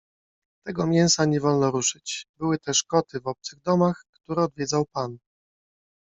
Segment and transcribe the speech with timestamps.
[0.65, 2.27] Tego mięsa nie wolno ruszyć.
[2.37, 5.17] Były też koty w obcych domach, które odwiedzał pan.